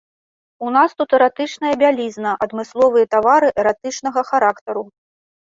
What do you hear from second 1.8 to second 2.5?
бялізна,